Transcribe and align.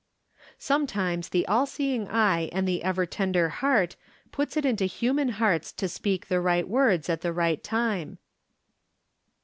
Sometimes 0.57 1.29
the 1.29 1.47
All 1.47 1.67
seeing 1.67 2.07
Eye 2.07 2.49
and 2.51 2.67
the 2.67 2.83
ever 2.83 3.05
tender 3.05 3.49
Heart 3.49 3.95
puts 4.31 4.57
it 4.57 4.65
into 4.65 4.87
hu 4.87 5.13
man 5.13 5.29
hearts 5.29 5.71
to 5.73 5.87
speak 5.87 6.25
the 6.25 6.41
right 6.41 6.67
words 6.67 7.07
at 7.07 7.21
the 7.21 7.31
right 7.31 7.63
time. 7.63 8.17